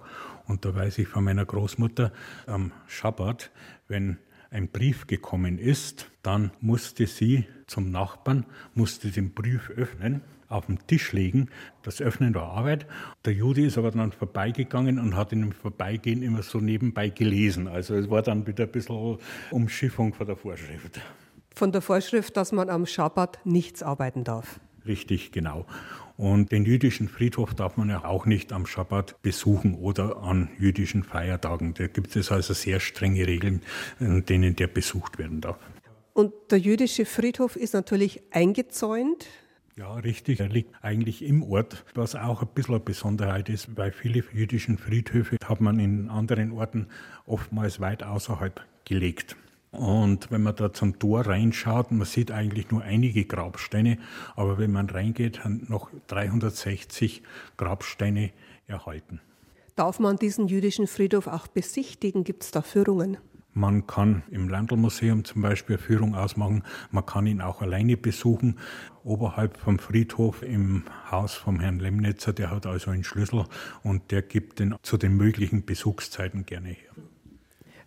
[0.47, 2.11] Und da weiß ich von meiner Großmutter
[2.47, 3.51] am Schabbat,
[3.87, 4.17] wenn
[4.51, 10.79] ein Brief gekommen ist, dann musste sie zum Nachbarn, musste den Brief öffnen auf den
[10.87, 11.49] Tisch legen.
[11.83, 12.87] Das Öffnen war Arbeit.
[13.25, 17.67] Der Jude ist aber dann vorbeigegangen und hat in dem Vorbeigehen immer so nebenbei gelesen.
[17.67, 19.17] Also es war dann wieder ein bisschen
[19.51, 20.99] Umschiffung von der Vorschrift.
[21.55, 24.59] Von der Vorschrift, dass man am Schabbat nichts arbeiten darf.
[24.85, 25.65] Richtig, genau.
[26.17, 31.03] Und den jüdischen Friedhof darf man ja auch nicht am Schabbat besuchen oder an jüdischen
[31.03, 31.73] Feiertagen.
[31.75, 33.61] Da gibt es also sehr strenge Regeln,
[33.99, 35.57] in denen der besucht werden darf.
[36.13, 39.27] Und der jüdische Friedhof ist natürlich eingezäunt.
[39.79, 40.41] Ja, richtig.
[40.41, 44.77] Er liegt eigentlich im Ort, was auch ein bisschen eine Besonderheit ist, weil viele jüdischen
[44.77, 46.87] Friedhöfe hat man in anderen Orten
[47.25, 49.37] oftmals weit außerhalb gelegt.
[49.71, 53.99] Und wenn man da zum Tor reinschaut, man sieht eigentlich nur einige Grabsteine,
[54.35, 57.23] aber wenn man reingeht, sind noch 360
[57.55, 58.31] Grabsteine
[58.67, 59.21] erhalten.
[59.77, 62.25] Darf man diesen jüdischen Friedhof auch besichtigen?
[62.25, 63.17] Gibt es da Führungen?
[63.59, 66.63] Man kann im Landl-Museum zum Beispiel eine Führung ausmachen.
[66.91, 68.57] Man kann ihn auch alleine besuchen.
[69.03, 73.43] Oberhalb vom Friedhof im Haus vom Herrn Lemnitzer, der hat also einen Schlüssel
[73.83, 76.91] und der gibt den zu den möglichen Besuchszeiten gerne her.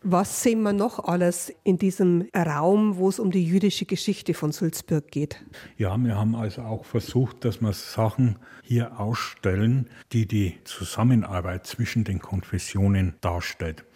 [0.02, 4.52] Was sehen wir noch alles in diesem Raum, wo es um die jüdische Geschichte von
[4.52, 5.42] Sulzburg geht?
[5.78, 12.04] Ja, wir haben also auch versucht, dass wir Sachen hier ausstellen, die die Zusammenarbeit zwischen
[12.04, 13.86] den Konfessionen darstellt.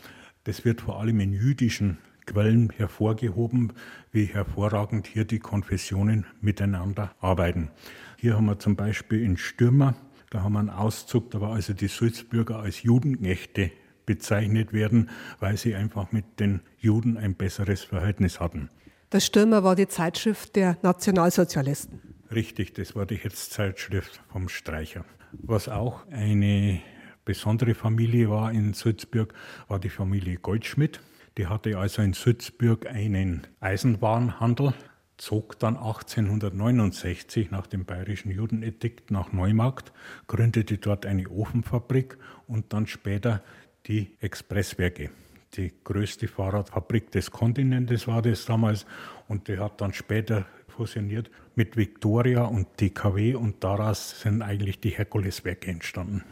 [0.47, 3.73] Das wird vor allem in jüdischen Quellen hervorgehoben,
[4.13, 7.71] wie hervorragend hier die Konfessionen miteinander arbeiten.
[8.17, 9.97] Hier haben wir zum Beispiel in Stürmer,
[10.31, 13.73] da haben wir einen Auszug, da war also die Sulzbürger als Judenknechte
[14.07, 18.71] bezeichnet werden, weil sie einfach mit den Juden ein besseres Verhältnis hatten.
[19.11, 22.01] Der Stürmer war die Zeitschrift der Nationalsozialisten.
[22.33, 25.05] Richtig, das war die Hetzzeitschrift vom Streicher.
[25.33, 26.81] Was auch eine
[27.27, 29.35] besondere Familie war in Sulzburg,
[29.69, 31.01] war die Familie Goldschmidt.
[31.37, 34.73] Die hatte also in Sulzburg einen Eisenwarenhandel,
[35.19, 39.93] zog dann 1869 nach dem bayerischen Judenedikt nach Neumarkt,
[40.29, 42.17] gründete dort eine Ofenfabrik
[42.47, 43.43] und dann später
[43.87, 45.11] die Expresswerke.
[45.55, 48.87] Die größte Fahrradfabrik des Kontinentes war das damals
[49.29, 54.91] und die hat dann später fusioniert mit Victoria und DKW und daraus sind eigentlich die
[54.91, 56.25] Herkuleswerke entstanden.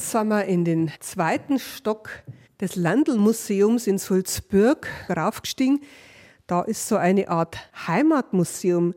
[0.00, 2.08] Jetzt sind wir in den zweiten Stock
[2.58, 5.82] des Landl-Museums in Sulzbürg raufgestiegen.
[6.46, 8.94] Da ist so eine Art Heimatmuseum.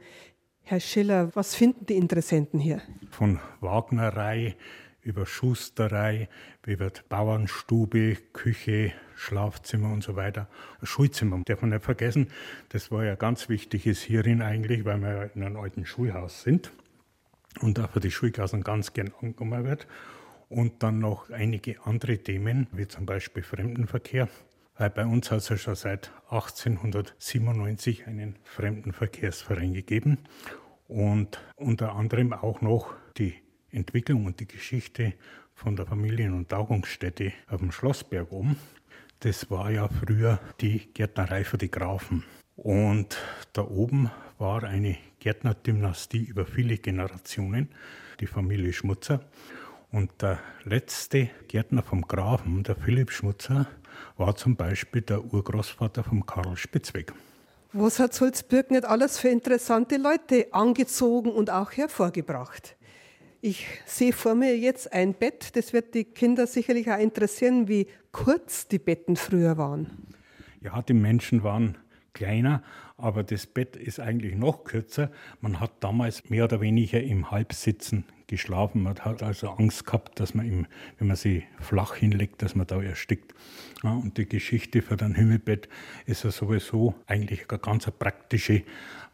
[0.61, 2.81] Herr Schiller, was finden die Interessenten hier?
[3.11, 4.55] Von Wagnerei
[5.01, 6.29] über Schusterei,
[6.65, 10.47] über Bauernstube, Küche, Schlafzimmer und so weiter.
[10.83, 12.29] Schulzimmer darf man nicht vergessen.
[12.69, 16.71] Das war ja ganz wichtiges hierin eigentlich, weil wir in einem alten Schulhaus sind
[17.59, 19.85] und da für die Schulklassen ganz gern angekommen wird.
[20.53, 24.29] Und dann noch einige andere Themen, wie zum Beispiel Fremdenverkehr.
[24.77, 30.19] Weil bei uns hat es ja schon seit 1897 einen Fremdenverkehrsverein gegeben
[30.87, 33.33] und unter anderem auch noch die
[33.71, 35.13] Entwicklung und die Geschichte
[35.55, 38.57] von der Familien- und Tauchungsstätte auf dem Schlossberg oben.
[39.21, 42.23] Das war ja früher die Gärtnerei für die Grafen.
[42.55, 43.17] Und
[43.53, 47.69] da oben war eine Gärtnerdynastie über viele Generationen,
[48.19, 49.25] die Familie Schmutzer.
[49.93, 53.67] Und der letzte Gärtner vom Grafen, der Philipp Schmutzer,
[54.17, 57.13] war zum Beispiel der Urgroßvater von Karl Spitzweg.
[57.73, 62.75] Was hat Sulzbürg nicht alles für interessante Leute angezogen und auch hervorgebracht?
[63.39, 67.85] Ich sehe vor mir jetzt ein Bett, das wird die Kinder sicherlich auch interessieren, wie
[68.11, 70.07] kurz die Betten früher waren.
[70.61, 71.77] Ja, die Menschen waren
[72.13, 72.63] kleiner,
[72.97, 75.11] aber das Bett ist eigentlich noch kürzer.
[75.39, 78.05] Man hat damals mehr oder weniger im Halbsitzen
[78.35, 78.83] geschlafen.
[78.83, 80.67] Man hat also Angst gehabt, dass man, im,
[80.97, 83.33] wenn man sie flach hinlegt, dass man da erstickt.
[83.83, 85.69] Ja, und die Geschichte für ein Himmelbett
[86.05, 88.63] ist ja sowieso eigentlich eine ganz praktische,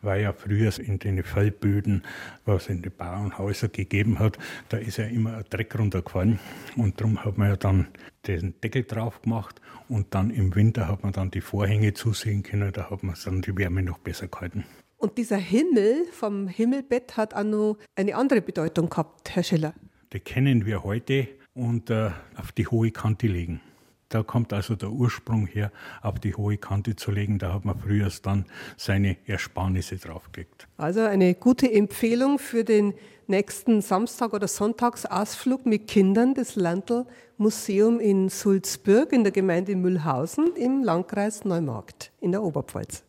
[0.01, 2.03] weil ja früher in den Fellböden,
[2.45, 4.37] was in den Bauernhäusern gegeben hat,
[4.69, 6.39] da ist ja immer ein Dreck runtergefallen.
[6.75, 7.87] Und darum hat man ja dann
[8.27, 12.71] den Deckel drauf gemacht und dann im Winter hat man dann die Vorhänge zusehen können,
[12.71, 14.65] da hat man dann die Wärme noch besser gehalten.
[14.99, 19.73] Und dieser Himmel vom Himmelbett hat auch noch eine andere Bedeutung gehabt, Herr Schiller.
[20.11, 23.61] Die kennen wir heute und äh, auf die hohe Kante legen.
[24.09, 25.71] Da kommt also der Ursprung her,
[26.01, 27.39] auf die hohe Kante zu legen.
[27.39, 28.45] Da hat man früher dann
[28.75, 30.67] seine Ersparnisse draufgelegt.
[30.75, 32.93] Also eine gute Empfehlung für den
[33.27, 37.05] nächsten Samstag- oder Sonntagsausflug mit Kindern des Landl
[37.37, 43.05] Museum in Sulzbürg in der Gemeinde Mühlhausen im Landkreis Neumarkt in der Oberpfalz.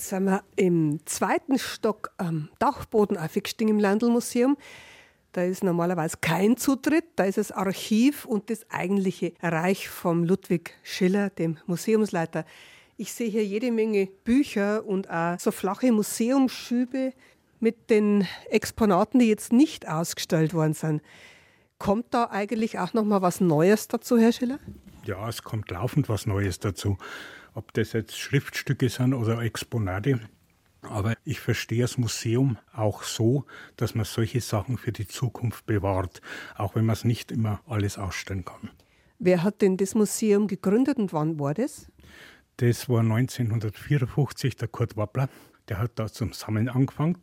[0.00, 4.56] Jetzt sind wir im zweiten Stock am Dachboden aufgestiegen im Landl-Museum.
[5.32, 10.74] Da ist normalerweise kein Zutritt, da ist das Archiv und das eigentliche Reich vom Ludwig
[10.82, 12.46] Schiller, dem Museumsleiter.
[12.96, 17.12] Ich sehe hier jede Menge Bücher und auch so flache Museumsschübe
[17.60, 21.02] mit den Exponaten, die jetzt nicht ausgestellt worden sind.
[21.78, 24.60] Kommt da eigentlich auch noch mal was Neues dazu, Herr Schiller?
[25.04, 26.96] Ja, es kommt laufend was Neues dazu
[27.54, 30.20] ob das jetzt Schriftstücke sind oder Exponate.
[30.82, 33.44] Aber ich verstehe das Museum auch so,
[33.76, 36.22] dass man solche Sachen für die Zukunft bewahrt,
[36.56, 38.70] auch wenn man es nicht immer alles ausstellen kann.
[39.18, 41.88] Wer hat denn das Museum gegründet und wann war das?
[42.56, 45.28] Das war 1954 der Kurt Wappler.
[45.68, 47.18] Der hat da zum Sammeln angefangen,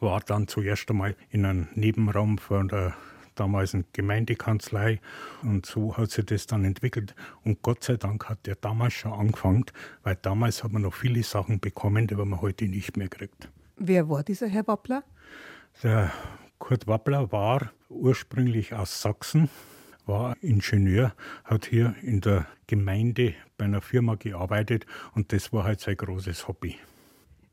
[0.00, 2.94] war dann zuerst einmal in einem Nebenraum von der
[3.34, 5.00] damals eine Gemeindekanzlei
[5.42, 7.14] und so hat sich das dann entwickelt.
[7.44, 9.64] Und Gott sei Dank hat der damals schon angefangen,
[10.02, 13.48] weil damals hat man noch viele Sachen bekommen, die man heute nicht mehr kriegt.
[13.76, 15.04] Wer war dieser Herr Wappler?
[15.82, 16.12] Der
[16.58, 19.50] Kurt Wappler war ursprünglich aus Sachsen,
[20.06, 21.14] war Ingenieur,
[21.44, 26.48] hat hier in der Gemeinde bei einer Firma gearbeitet und das war halt sein großes
[26.48, 26.76] Hobby.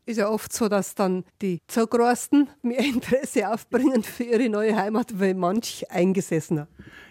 [0.05, 5.19] Ist ja oft so, dass dann die Zugrosten mehr Interesse aufbringen für ihre neue Heimat,
[5.19, 6.67] weil manch eingesessener.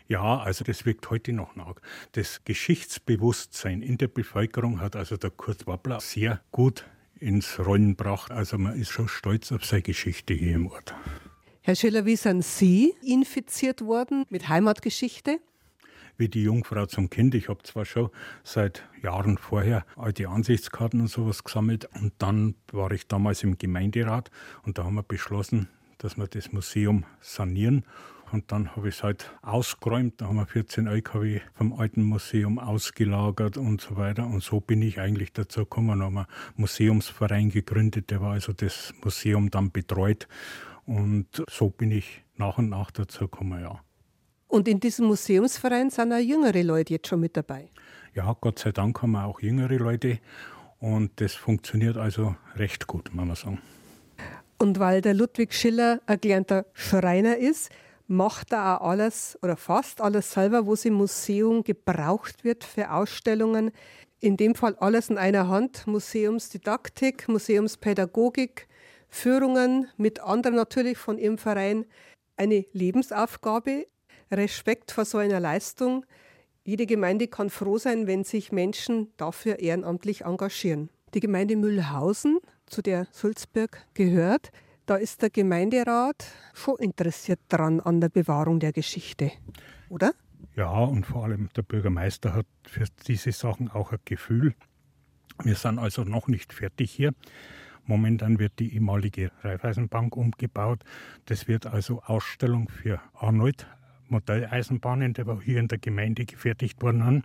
[0.09, 1.77] Ja, also das wirkt heute noch nach.
[2.13, 6.85] Das Geschichtsbewusstsein in der Bevölkerung hat also der Kurt Wappler sehr gut
[7.21, 8.33] ins Rollen gebracht.
[8.33, 10.95] Also man ist schon stolz auf seine Geschichte hier im Ort.
[11.63, 15.39] Herr Schiller, wie sind Sie infiziert worden mit Heimatgeschichte?
[16.21, 17.35] Wie die Jungfrau zum Kind.
[17.35, 18.11] Ich habe zwar schon
[18.45, 24.31] seit Jahren vorher alte Ansichtskarten und sowas gesammelt und dann war ich damals im Gemeinderat
[24.63, 27.87] und da haben wir beschlossen, dass wir das Museum sanieren.
[28.33, 30.21] Und dann habe ich es halt ausgeräumt.
[30.21, 34.27] Da haben wir 14 LKW vom alten Museum ausgelagert und so weiter.
[34.27, 35.89] Und so bin ich eigentlich dazu gekommen.
[35.89, 40.29] Dann haben wir einen Museumsverein gegründet, der war also das Museum dann betreut.
[40.85, 43.81] Und so bin ich nach und nach dazu gekommen, ja.
[44.51, 47.69] Und in diesem Museumsverein sind auch jüngere Leute jetzt schon mit dabei?
[48.15, 50.19] Ja, Gott sei Dank haben wir auch jüngere Leute.
[50.81, 53.63] Und das funktioniert also recht gut, muss man sagen.
[54.59, 57.71] Und weil der Ludwig Schiller ein gelernter Schreiner ist,
[58.09, 62.91] macht er auch alles oder fast alles selber, wo es im Museum gebraucht wird für
[62.91, 63.71] Ausstellungen.
[64.19, 65.87] In dem Fall alles in einer Hand.
[65.87, 68.67] Museumsdidaktik, Museumspädagogik,
[69.09, 71.85] Führungen mit anderen natürlich von ihrem Verein.
[72.37, 73.87] Eine Lebensaufgabe,
[74.31, 76.07] Respekt vor so einer Leistung.
[76.65, 80.91] Jede Gemeinde kann froh sein, wenn sich Menschen dafür ehrenamtlich engagieren.
[81.15, 84.53] Die Gemeinde Mühlhausen zu der Sulzburg gehört,
[84.87, 89.33] da ist der Gemeinderat schon interessiert dran an der Bewahrung der Geschichte,
[89.89, 90.13] oder?
[90.57, 94.55] Ja, und vor allem der Bürgermeister hat für diese Sachen auch ein Gefühl.
[95.43, 97.13] Wir sind also noch nicht fertig hier.
[97.87, 100.85] Momentan wird die ehemalige Raiffeisenbank umgebaut.
[101.25, 103.67] Das wird also Ausstellung für Arnold
[104.11, 107.25] Modelleisenbahnen, der war hier in der Gemeinde gefertigt worden.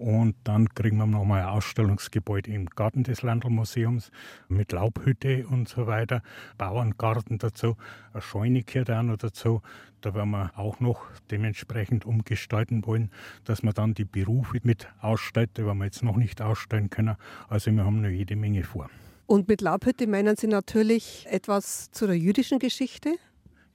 [0.00, 4.10] Und dann kriegen wir nochmal ein Ausstellungsgebäude im Garten des Landlmuseums
[4.48, 6.22] mit Laubhütte und so weiter,
[6.56, 7.76] Bauerngarten dazu,
[8.14, 9.60] eine Scheune gehört auch noch dazu.
[10.00, 13.10] Da werden wir auch noch dementsprechend umgestalten wollen,
[13.44, 17.16] dass wir dann die Berufe mit ausstellt, die wir jetzt noch nicht ausstellen können.
[17.50, 18.88] Also wir haben noch jede Menge vor.
[19.26, 23.16] Und mit Laubhütte meinen Sie natürlich etwas zu der jüdischen Geschichte?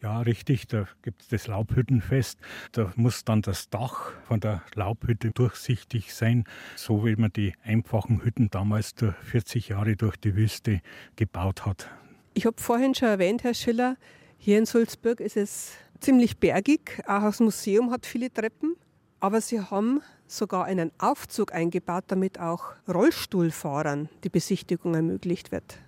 [0.05, 2.37] Ja, richtig, da gibt es das Laubhüttenfest.
[2.73, 6.43] Da muss dann das Dach von der Laubhütte durchsichtig sein,
[6.75, 8.93] so wie man die einfachen Hütten damals
[9.23, 10.81] 40 Jahre durch die Wüste
[11.15, 11.89] gebaut hat.
[12.35, 13.97] Ich habe vorhin schon erwähnt, Herr Schiller,
[14.37, 17.01] hier in Sulzburg ist es ziemlich bergig.
[17.07, 18.75] Auch das Museum hat viele Treppen.
[19.19, 25.79] Aber Sie haben sogar einen Aufzug eingebaut, damit auch Rollstuhlfahrern die Besichtigung ermöglicht wird.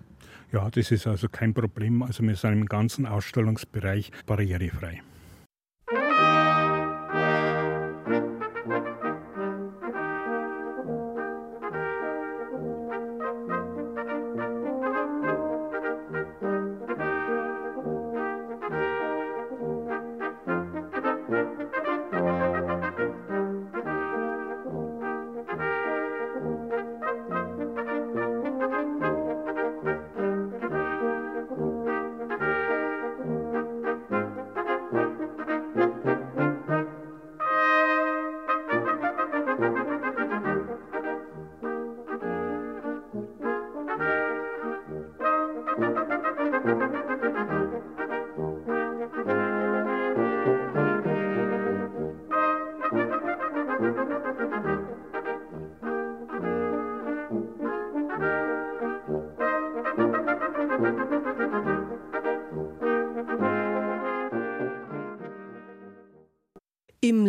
[0.52, 2.02] Ja, das ist also kein Problem.
[2.02, 5.02] Also wir sind im ganzen Ausstellungsbereich barrierefrei.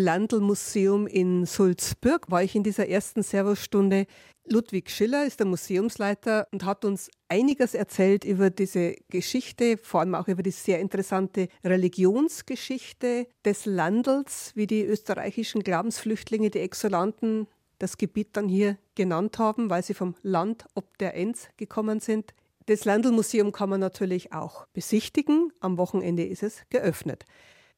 [0.10, 4.07] Landl-Museum in Sulzburg war ich in dieser ersten Servostunde.
[4.43, 10.16] Ludwig Schiller ist der Museumsleiter und hat uns einiges erzählt über diese Geschichte, vor allem
[10.16, 17.45] auch über die sehr interessante Religionsgeschichte des Landls, wie die österreichischen Glaubensflüchtlinge, die Exolanten,
[17.78, 22.34] das Gebiet dann hier genannt haben, weil sie vom Land ob der Enz gekommen sind.
[22.66, 25.53] Das Landl-Museum kann man natürlich auch besichtigen.
[25.60, 27.26] Am Wochenende ist es geöffnet.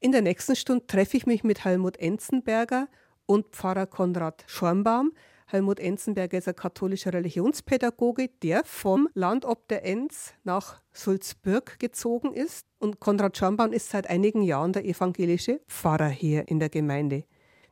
[0.04, 2.88] In der nächsten Stunde treffe ich mich mit Helmut Enzenberger
[3.28, 5.12] und Pfarrer Konrad Schornbaum.
[5.46, 12.34] Helmut Enzenberger ist ein katholischer Religionspädagoge, der vom Land ob der Enz nach Sulzburg gezogen
[12.34, 12.66] ist.
[12.80, 17.26] Und Konrad Schornbaum ist seit einigen Jahren der evangelische Pfarrer hier in der Gemeinde.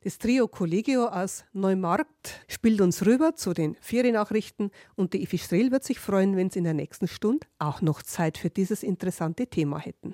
[0.04, 5.72] Das Trio Collegio aus Neumarkt spielt uns rüber zu den Feriennachrichten und die Ifi Strehl
[5.72, 9.48] wird sich freuen, wenn Sie in der nächsten Stunde auch noch Zeit für dieses interessante
[9.48, 10.14] Thema hätten.